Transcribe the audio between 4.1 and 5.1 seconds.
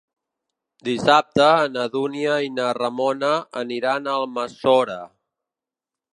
a Almassora.